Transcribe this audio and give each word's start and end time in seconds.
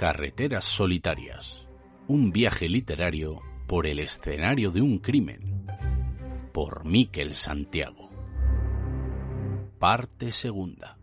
Carreteras 0.00 0.64
solitarias. 0.64 1.68
Un 2.08 2.32
viaje 2.32 2.70
literario 2.70 3.38
por 3.66 3.86
el 3.86 3.98
escenario 3.98 4.70
de 4.70 4.80
un 4.80 4.98
crimen. 4.98 5.66
Por 6.54 6.86
Miquel 6.86 7.34
Santiago. 7.34 8.08
Parte 9.78 10.32
segunda. 10.32 10.96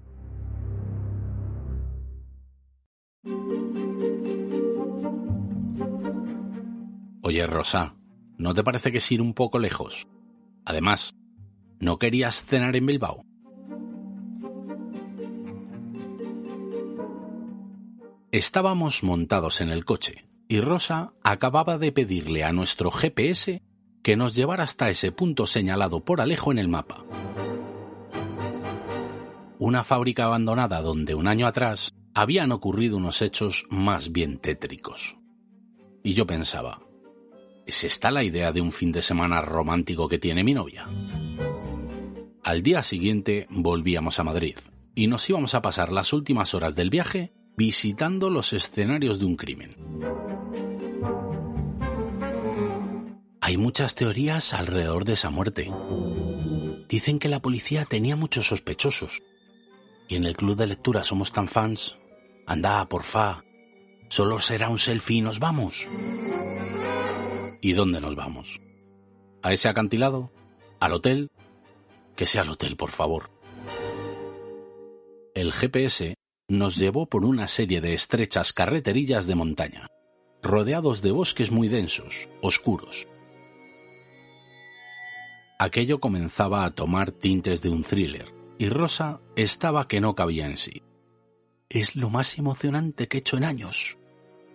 Oye, 7.21 7.45
Rosa, 7.45 7.95
¿no 8.39 8.55
te 8.55 8.63
parece 8.63 8.91
que 8.91 8.97
es 8.97 9.11
ir 9.11 9.21
un 9.21 9.35
poco 9.35 9.59
lejos? 9.59 10.07
Además, 10.65 11.13
¿no 11.79 11.99
querías 11.99 12.41
cenar 12.41 12.75
en 12.75 12.87
Bilbao? 12.87 13.26
Estábamos 18.37 19.01
montados 19.01 19.61
en 19.61 19.69
el 19.71 19.83
coche 19.83 20.27
y 20.47 20.61
Rosa 20.61 21.11
acababa 21.23 21.79
de 21.79 21.91
pedirle 21.91 22.43
a 22.43 22.53
nuestro 22.53 22.91
GPS 22.91 23.63
que 24.03 24.15
nos 24.15 24.35
llevara 24.35 24.63
hasta 24.63 24.91
ese 24.91 25.11
punto 25.11 25.47
señalado 25.47 26.05
por 26.05 26.21
Alejo 26.21 26.51
en 26.51 26.59
el 26.59 26.67
mapa. 26.67 27.03
Una 29.57 29.83
fábrica 29.83 30.25
abandonada 30.25 30.83
donde 30.83 31.15
un 31.15 31.27
año 31.27 31.47
atrás 31.47 31.95
habían 32.13 32.51
ocurrido 32.51 32.97
unos 32.97 33.23
hechos 33.23 33.65
más 33.71 34.11
bien 34.11 34.37
tétricos. 34.37 35.17
Y 36.03 36.13
yo 36.13 36.27
pensaba, 36.27 36.83
¿es 37.65 37.85
esta 37.85 38.11
la 38.11 38.23
idea 38.23 38.51
de 38.51 38.61
un 38.61 38.71
fin 38.71 38.91
de 38.91 39.01
semana 39.01 39.41
romántico 39.41 40.07
que 40.07 40.19
tiene 40.19 40.43
mi 40.43 40.53
novia? 40.53 40.85
Al 42.43 42.61
día 42.61 42.83
siguiente 42.83 43.47
volvíamos 43.49 44.19
a 44.19 44.23
Madrid 44.23 44.59
y 44.93 45.07
nos 45.07 45.27
íbamos 45.27 45.55
a 45.55 45.63
pasar 45.63 45.91
las 45.91 46.13
últimas 46.13 46.53
horas 46.53 46.75
del 46.75 46.91
viaje 46.91 47.33
visitando 47.57 48.29
los 48.29 48.53
escenarios 48.53 49.17
de 49.17 49.25
un 49.25 49.35
crimen. 49.35 49.75
Hay 53.41 53.57
muchas 53.57 53.95
teorías 53.95 54.53
alrededor 54.53 55.05
de 55.05 55.13
esa 55.13 55.31
muerte. 55.31 55.71
Dicen 56.87 57.17
que 57.17 57.29
la 57.29 57.41
policía 57.41 57.85
tenía 57.85 58.15
muchos 58.15 58.47
sospechosos. 58.47 59.23
Y 60.07 60.15
en 60.15 60.25
el 60.25 60.37
club 60.37 60.55
de 60.55 60.67
lectura 60.67 61.03
somos 61.03 61.31
tan 61.31 61.47
fans. 61.47 61.97
Anda, 62.45 62.87
porfa. 62.87 63.43
Solo 64.07 64.37
será 64.37 64.69
un 64.69 64.77
selfie 64.77 65.17
y 65.17 65.21
nos 65.21 65.39
vamos. 65.39 65.87
¿Y 67.59 67.73
dónde 67.73 67.99
nos 67.99 68.15
vamos? 68.15 68.61
¿A 69.41 69.51
ese 69.51 69.67
acantilado? 69.67 70.31
¿Al 70.79 70.93
hotel? 70.93 71.31
Que 72.15 72.27
sea 72.27 72.43
el 72.43 72.49
hotel, 72.49 72.77
por 72.77 72.91
favor. 72.91 73.31
El 75.33 75.51
GPS 75.51 76.15
nos 76.49 76.77
llevó 76.77 77.07
por 77.07 77.25
una 77.25 77.47
serie 77.47 77.81
de 77.81 77.93
estrechas 77.93 78.53
carreterillas 78.53 79.27
de 79.27 79.35
montaña, 79.35 79.87
rodeados 80.41 81.01
de 81.01 81.11
bosques 81.11 81.51
muy 81.51 81.67
densos, 81.67 82.29
oscuros. 82.41 83.07
Aquello 85.59 85.99
comenzaba 85.99 86.63
a 86.63 86.71
tomar 86.71 87.11
tintes 87.11 87.61
de 87.61 87.69
un 87.69 87.83
thriller, 87.83 88.33
y 88.57 88.69
Rosa 88.69 89.19
estaba 89.35 89.87
que 89.87 89.99
no 89.99 90.15
cabía 90.15 90.47
en 90.47 90.57
sí. 90.57 90.83
Es 91.69 91.95
lo 91.95 92.09
más 92.09 92.37
emocionante 92.37 93.07
que 93.07 93.17
he 93.17 93.19
hecho 93.19 93.37
en 93.37 93.43
años, 93.43 93.97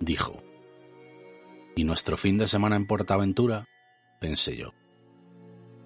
dijo. 0.01 0.43
¿Y 1.77 1.85
nuestro 1.85 2.17
fin 2.17 2.39
de 2.39 2.49
semana 2.49 2.77
en 2.77 2.87
Portaventura? 2.87 3.67
pensé 4.19 4.57
yo. 4.57 4.73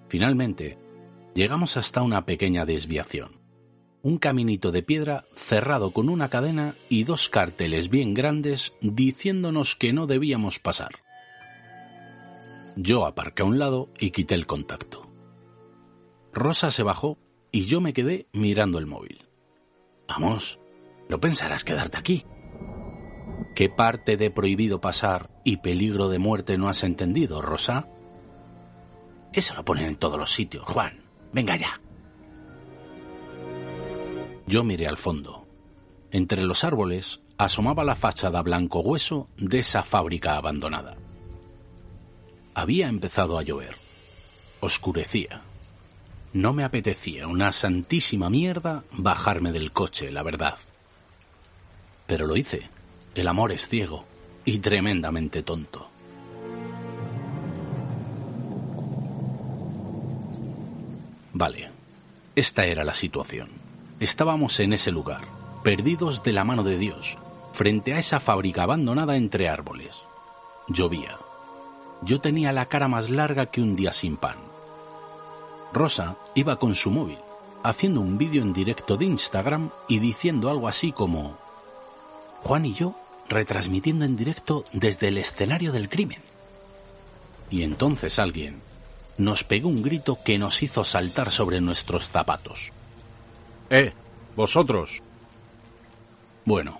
Finalmente, 0.07 0.77
llegamos 1.35 1.75
hasta 1.75 2.01
una 2.01 2.25
pequeña 2.25 2.65
desviación 2.65 3.36
un 4.01 4.17
caminito 4.17 4.71
de 4.71 4.83
piedra 4.83 5.25
cerrado 5.35 5.91
con 5.91 6.09
una 6.09 6.29
cadena 6.29 6.75
y 6.89 7.03
dos 7.03 7.29
carteles 7.29 7.89
bien 7.89 8.13
grandes 8.13 8.73
diciéndonos 8.81 9.75
que 9.75 9.93
no 9.93 10.07
debíamos 10.07 10.59
pasar. 10.59 10.91
Yo 12.75 13.05
aparqué 13.05 13.41
a 13.41 13.45
un 13.45 13.59
lado 13.59 13.89
y 13.99 14.11
quité 14.11 14.35
el 14.35 14.45
contacto. 14.45 15.09
Rosa 16.31 16.71
se 16.71 16.83
bajó 16.83 17.17
y 17.51 17.65
yo 17.65 17.81
me 17.81 17.93
quedé 17.93 18.27
mirando 18.33 18.77
el 18.77 18.85
móvil. 18.85 19.27
Vamos, 20.07 20.59
no 21.09 21.19
pensarás 21.19 21.63
quedarte 21.63 21.97
aquí. 21.97 22.25
¿Qué 23.55 23.69
parte 23.69 24.17
de 24.17 24.29
prohibido 24.29 24.79
pasar 24.79 25.31
y 25.43 25.57
peligro 25.57 26.09
de 26.09 26.19
muerte 26.19 26.57
no 26.59 26.69
has 26.69 26.83
entendido, 26.83 27.41
Rosa? 27.41 27.87
Eso 29.33 29.55
lo 29.55 29.65
ponen 29.65 29.85
en 29.85 29.95
todos 29.95 30.19
los 30.19 30.31
sitios, 30.31 30.63
Juan. 30.63 31.03
Venga 31.33 31.55
ya. 31.55 31.81
Yo 34.47 34.63
miré 34.63 34.87
al 34.87 34.95
fondo. 34.95 35.45
Entre 36.09 36.41
los 36.41 36.63
árboles 36.63 37.19
asomaba 37.37 37.83
la 37.83 37.95
fachada 37.95 38.41
blanco 38.41 38.79
hueso 38.79 39.27
de 39.37 39.59
esa 39.59 39.83
fábrica 39.83 40.37
abandonada. 40.37 40.95
Había 42.53 42.87
empezado 42.87 43.37
a 43.37 43.43
llover. 43.43 43.75
Oscurecía. 44.61 45.41
No 46.31 46.53
me 46.53 46.63
apetecía 46.63 47.27
una 47.27 47.51
santísima 47.51 48.29
mierda 48.29 48.85
bajarme 48.93 49.51
del 49.51 49.73
coche, 49.73 50.11
la 50.11 50.23
verdad. 50.23 50.57
Pero 52.07 52.25
lo 52.25 52.37
hice. 52.37 52.69
El 53.15 53.27
amor 53.27 53.51
es 53.51 53.67
ciego 53.67 54.05
y 54.45 54.59
tremendamente 54.59 55.43
tonto. 55.43 55.89
Vale, 61.33 61.69
esta 62.33 62.65
era 62.65 62.85
la 62.85 62.93
situación. 62.93 63.66
Estábamos 63.99 64.59
en 64.59 64.73
ese 64.73 64.91
lugar, 64.91 65.21
perdidos 65.63 66.21
de 66.21 66.31
la 66.31 66.43
mano 66.43 66.61
de 66.61 66.77
Dios, 66.77 67.17
frente 67.53 67.95
a 67.95 67.99
esa 67.99 68.19
fábrica 68.19 68.61
abandonada 68.61 69.17
entre 69.17 69.49
árboles. 69.49 69.95
Llovía. 70.67 71.17
Yo 72.03 72.21
tenía 72.21 72.51
la 72.51 72.67
cara 72.67 72.87
más 72.87 73.09
larga 73.09 73.47
que 73.47 73.59
un 73.59 73.75
día 73.75 73.91
sin 73.93 74.17
pan. 74.17 74.37
Rosa 75.73 76.15
iba 76.35 76.57
con 76.57 76.75
su 76.75 76.91
móvil, 76.91 77.17
haciendo 77.63 78.01
un 78.01 78.19
vídeo 78.19 78.43
en 78.43 78.53
directo 78.53 78.97
de 78.97 79.05
Instagram 79.05 79.71
y 79.87 79.97
diciendo 79.97 80.51
algo 80.51 80.67
así 80.67 80.91
como 80.91 81.35
Juan 82.43 82.67
y 82.67 82.75
yo 82.75 82.93
retransmitiendo 83.27 84.05
en 84.05 84.15
directo 84.15 84.63
desde 84.73 85.07
el 85.07 85.17
escenario 85.17 85.71
del 85.71 85.89
crimen. 85.89 86.21
Y 87.49 87.63
entonces 87.63 88.19
alguien 88.19 88.61
nos 89.17 89.43
pegó 89.43 89.69
un 89.69 89.81
grito 89.81 90.19
que 90.23 90.37
nos 90.37 90.61
hizo 90.61 90.83
saltar 90.83 91.31
sobre 91.31 91.61
nuestros 91.61 92.07
zapatos. 92.07 92.71
¡Eh! 93.69 93.93
¡Vosotros! 94.35 95.01
Bueno, 96.45 96.79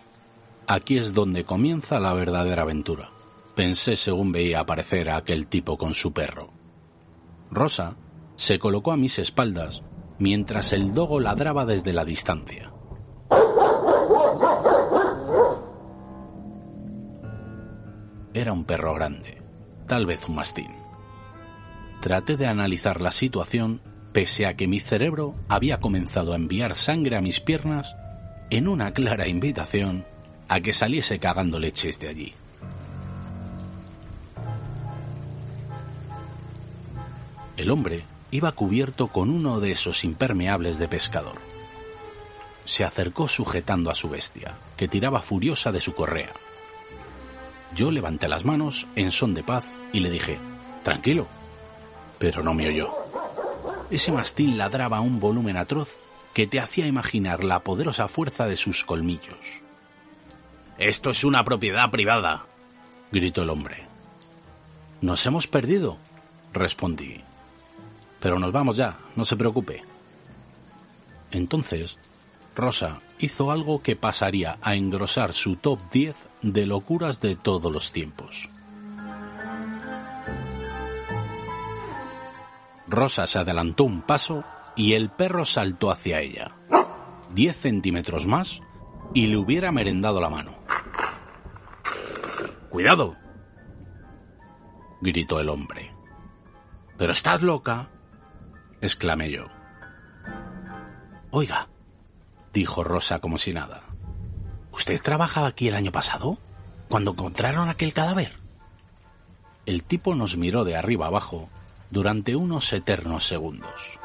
aquí 0.67 0.97
es 0.97 1.13
donde 1.13 1.43
comienza 1.43 1.99
la 1.99 2.13
verdadera 2.13 2.61
aventura, 2.61 3.09
pensé 3.55 3.97
según 3.97 4.31
veía 4.31 4.61
aparecer 4.61 5.09
a 5.09 5.17
aquel 5.17 5.47
tipo 5.47 5.77
con 5.77 5.93
su 5.93 6.13
perro. 6.13 6.49
Rosa 7.51 7.95
se 8.37 8.59
colocó 8.59 8.93
a 8.93 8.97
mis 8.97 9.19
espaldas 9.19 9.83
mientras 10.19 10.71
el 10.71 10.93
dogo 10.93 11.19
ladraba 11.19 11.65
desde 11.65 11.91
la 11.91 12.05
distancia. 12.05 12.71
Era 18.33 18.53
un 18.53 18.63
perro 18.63 18.93
grande, 18.93 19.41
tal 19.87 20.05
vez 20.05 20.29
un 20.29 20.35
mastín. 20.35 20.71
Traté 22.01 22.37
de 22.37 22.47
analizar 22.47 23.01
la 23.01 23.11
situación 23.11 23.81
pese 24.17 24.47
a 24.47 24.55
que 24.55 24.67
mi 24.67 24.79
cerebro 24.79 25.35
había 25.47 25.79
comenzado 25.79 26.33
a 26.33 26.37
enviar 26.37 26.73
sangre 26.73 27.17
a 27.17 27.21
mis 27.21 27.39
piernas 27.39 27.95
en 28.49 28.67
una 28.67 28.91
clara 28.91 29.27
invitación 29.27 30.07
a 30.47 30.59
que 30.59 30.73
saliese 30.73 31.19
cagando 31.19 31.59
leches 31.59 31.99
de 31.99 32.09
allí. 32.09 32.33
El 37.57 37.69
hombre 37.69 38.05
iba 38.31 38.51
cubierto 38.53 39.09
con 39.09 39.29
uno 39.29 39.59
de 39.59 39.69
esos 39.69 40.03
impermeables 40.03 40.79
de 40.79 40.87
pescador. 40.87 41.37
Se 42.65 42.83
acercó 42.83 43.27
sujetando 43.27 43.91
a 43.91 43.93
su 43.93 44.09
bestia, 44.09 44.57
que 44.77 44.87
tiraba 44.87 45.21
furiosa 45.21 45.71
de 45.71 45.79
su 45.79 45.93
correa. 45.93 46.33
Yo 47.75 47.91
levanté 47.91 48.27
las 48.27 48.45
manos 48.45 48.87
en 48.95 49.11
son 49.11 49.35
de 49.35 49.43
paz 49.43 49.67
y 49.93 49.99
le 49.99 50.09
dije, 50.09 50.39
tranquilo, 50.81 51.27
pero 52.17 52.41
no 52.41 52.55
me 52.55 52.67
oyó. 52.67 53.06
Ese 53.89 54.11
mastín 54.11 54.57
ladraba 54.57 54.99
un 54.99 55.19
volumen 55.19 55.55
atroz 55.55 55.97
que 56.33 56.45
te 56.45 56.59
hacía 56.59 56.87
imaginar 56.87 57.43
la 57.43 57.59
poderosa 57.61 58.07
fuerza 58.07 58.45
de 58.45 58.57
sus 58.57 58.83
colmillos. 58.83 59.37
Esto 60.77 61.09
es 61.09 61.23
una 61.23 61.43
propiedad 61.43 61.89
privada, 61.89 62.45
gritó 63.11 63.43
el 63.43 63.49
hombre. 63.49 63.87
Nos 65.01 65.25
hemos 65.25 65.47
perdido, 65.47 65.97
respondí. 66.53 67.21
Pero 68.19 68.39
nos 68.39 68.51
vamos 68.51 68.75
ya, 68.77 68.97
no 69.15 69.23
se 69.23 69.37
preocupe. 69.37 69.81
Entonces, 71.31 71.97
Rosa 72.55 72.99
hizo 73.19 73.51
algo 73.51 73.79
que 73.79 73.95
pasaría 73.95 74.57
a 74.61 74.75
engrosar 74.75 75.31
su 75.31 75.55
top 75.55 75.79
10 75.91 76.17
de 76.41 76.65
locuras 76.65 77.21
de 77.21 77.35
todos 77.35 77.71
los 77.71 77.91
tiempos. 77.91 78.49
Rosa 82.87 83.27
se 83.27 83.39
adelantó 83.39 83.83
un 83.83 84.01
paso 84.01 84.43
y 84.75 84.93
el 84.93 85.09
perro 85.09 85.43
saltó 85.43 85.91
hacia 85.91 86.21
ella. 86.21 86.55
Diez 87.31 87.59
centímetros 87.59 88.25
más 88.25 88.61
y 89.13 89.27
le 89.27 89.37
hubiera 89.37 89.71
merendado 89.71 90.21
la 90.21 90.29
mano. 90.29 90.55
¡Cuidado! 92.69 93.15
gritó 95.01 95.39
el 95.39 95.49
hombre. 95.49 95.93
¿Pero 96.97 97.11
estás 97.11 97.41
loca? 97.41 97.89
exclamé 98.81 99.31
yo. 99.31 99.47
Oiga, 101.31 101.67
dijo 102.53 102.83
Rosa 102.83 103.19
como 103.19 103.37
si 103.37 103.53
nada. 103.53 103.83
¿Usted 104.71 105.01
trabajaba 105.01 105.47
aquí 105.47 105.67
el 105.67 105.75
año 105.75 105.91
pasado? 105.91 106.37
¿Cuando 106.87 107.11
encontraron 107.11 107.69
aquel 107.69 107.93
cadáver? 107.93 108.33
El 109.65 109.83
tipo 109.83 110.15
nos 110.15 110.37
miró 110.37 110.63
de 110.63 110.77
arriba 110.77 111.07
abajo 111.07 111.49
durante 111.89 112.35
unos 112.35 112.71
eternos 112.73 113.25
segundos. 113.25 113.99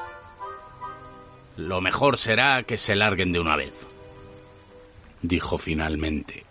Lo 1.57 1.81
mejor 1.81 2.17
será 2.17 2.63
que 2.63 2.79
se 2.79 2.97
larguen 2.97 3.33
de 3.33 3.41
una 3.41 3.57
vez, 3.57 3.87
dijo 5.21 5.59
finalmente. 5.59 6.45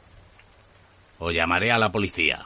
O 1.20 1.32
llamaré 1.32 1.72
a 1.72 1.78
la 1.78 1.92
policía. 1.92 2.46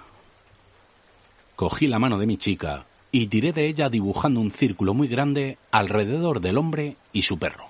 Cogí 1.56 1.88
la 1.88 2.00
mano 2.00 2.18
de 2.18 2.28
mi 2.28 2.38
chica 2.38 2.86
y 3.12 3.28
tiré 3.28 3.54
de 3.54 3.68
ella 3.68 3.90
dibujando 3.90 4.42
un 4.42 4.52
círculo 4.52 4.94
muy 4.94 5.08
grande 5.08 5.58
alrededor 5.72 6.42
del 6.42 6.58
hombre 6.58 6.98
y 7.14 7.22
su 7.22 7.40
perro, 7.40 7.66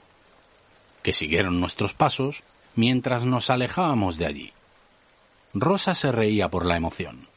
que 1.03 1.13
siguieron 1.13 1.59
nuestros 1.59 1.93
pasos 1.93 2.43
mientras 2.75 3.25
nos 3.25 3.49
alejábamos 3.49 4.17
de 4.17 4.25
allí. 4.25 4.53
Rosa 5.53 5.93
se 5.95 6.11
reía 6.11 6.49
por 6.49 6.65
la 6.65 6.77
emoción. 6.77 7.27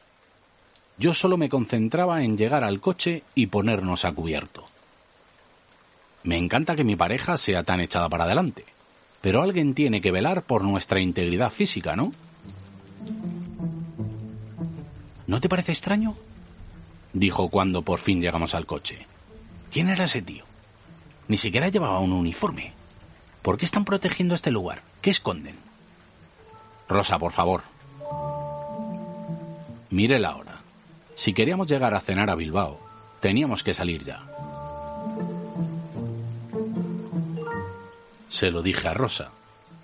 Yo 0.99 1.15
solo 1.15 1.37
me 1.37 1.49
concentraba 1.49 2.23
en 2.23 2.37
llegar 2.37 2.65
al 2.65 2.81
coche 2.81 3.23
y 3.35 3.47
ponernos 3.47 4.05
a 4.05 4.12
cubierto. 4.12 4.65
Me 6.25 6.37
encanta 6.37 6.75
que 6.75 6.85
mi 6.85 6.97
pareja 6.97 7.37
sea 7.37 7.62
tan 7.62 7.81
echada 7.81 8.09
para 8.09 8.25
adelante, 8.25 8.65
pero 9.21 9.43
alguien 9.43 9.75
tiene 9.75 10.00
que 10.00 10.11
velar 10.11 10.43
por 10.43 10.65
nuestra 10.65 11.00
integridad 11.00 11.50
física, 11.50 11.95
¿no? 11.95 12.12
¿No 15.27 15.41
te 15.41 15.49
parece 15.49 15.73
extraño? 15.73 16.17
dijo 17.12 17.49
cuando 17.49 17.83
por 17.83 17.99
fin 17.99 18.21
llegamos 18.21 18.55
al 18.55 18.67
coche. 18.67 19.06
¿Quién 19.71 19.89
era 19.89 20.05
ese 20.05 20.23
tío? 20.23 20.45
Ni 21.29 21.37
siquiera 21.37 21.69
llevaba 21.69 22.00
un 22.00 22.12
uniforme. 22.12 22.73
¿Por 23.43 23.59
qué 23.59 23.65
están 23.65 23.85
protegiendo 23.85 24.35
este 24.35 24.50
lugar? 24.50 24.83
¿Qué 25.00 25.11
esconden? 25.11 25.56
Rosa, 26.89 27.19
por 27.19 27.33
favor. 27.33 27.62
Mire 29.91 30.19
la 30.19 30.37
hora. 30.37 30.58
Si 31.19 31.32
queríamos 31.32 31.67
llegar 31.67 31.94
a 31.94 32.00
cenar 32.00 32.31
a 32.31 32.37
Bilbao, 32.37 32.79
teníamos 33.19 33.65
que 33.65 33.75
salir 33.75 34.05
ya. 34.05 34.23
Se 38.29 38.53
lo 38.53 38.62
dije 38.62 38.87
a 38.87 38.94
Rosa, 38.94 39.32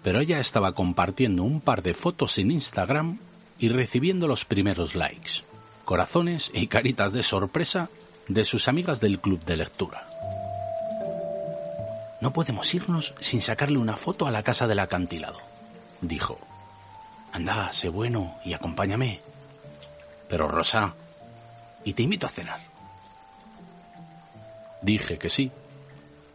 pero 0.05 0.21
ella 0.21 0.39
estaba 0.39 0.77
compartiendo 0.77 1.43
un 1.43 1.61
par 1.61 1.83
de 1.83 1.93
fotos 1.93 2.39
en 2.39 2.53
Instagram 2.53 3.19
y 3.59 3.69
recibiendo 3.69 4.29
los 4.29 4.45
primeros 4.45 4.95
likes, 4.95 5.43
corazones 5.85 6.53
y 6.55 6.69
caritas 6.69 7.13
de 7.13 7.25
sorpresa 7.25 7.91
de 8.29 8.45
sus 8.45 8.69
amigas 8.69 9.01
del 9.01 9.19
club 9.19 9.45
de 9.45 9.57
lectura. 9.57 10.07
No 12.21 12.33
podemos 12.33 12.73
irnos 12.75 13.13
sin 13.19 13.43
sacarle 13.43 13.79
una 13.79 13.97
foto 13.97 14.29
a 14.29 14.31
la 14.31 14.45
casa 14.45 14.69
del 14.69 14.79
acantilado, 14.79 15.41
dijo. 16.01 16.39
Anda, 17.33 17.73
sé 17.73 17.89
bueno 17.89 18.37
y 18.45 18.53
acompáñame. 18.53 19.21
Pero 20.29 20.47
Rosa, 20.47 20.95
y 21.85 21.93
te 21.93 22.03
invito 22.03 22.27
a 22.27 22.31
cenar. 22.31 22.61
Dije 24.83 25.19
que 25.19 25.29
sí, 25.29 25.51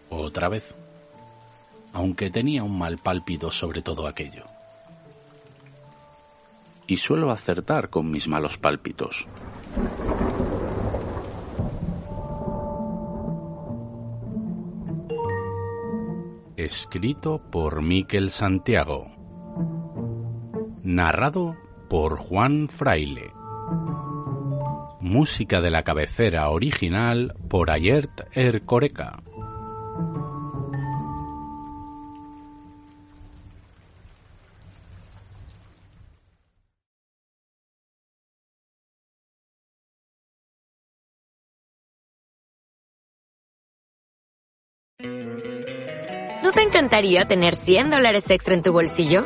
otra 0.10 0.50
vez, 0.50 0.76
aunque 1.94 2.30
tenía 2.30 2.64
un 2.64 2.78
mal 2.78 2.98
pálpito 2.98 3.52
sobre 3.52 3.82
todo 3.82 4.08
aquello. 4.08 4.46
Y 6.88 6.98
suelo 6.98 7.32
acertar 7.32 7.90
con 7.90 8.10
mis 8.10 8.28
malos 8.28 8.58
pálpitos. 8.58 9.28
Escrito 16.58 17.40
por 17.52 17.82
Miquel 17.82 18.32
Santiago. 18.32 19.08
Narrado 20.84 21.56
por 21.90 22.18
Juan 22.18 22.68
Fraile. 22.70 23.39
Música 25.10 25.60
de 25.60 25.72
la 25.72 25.82
cabecera 25.82 26.52
original 26.52 27.34
por 27.50 27.72
Ayert 27.72 28.28
Ercoreca. 28.32 29.24
¿No 46.44 46.52
te 46.54 46.62
encantaría 46.62 47.26
tener 47.26 47.56
100 47.56 47.90
dólares 47.90 48.30
extra 48.30 48.54
en 48.54 48.62
tu 48.62 48.72
bolsillo? 48.72 49.26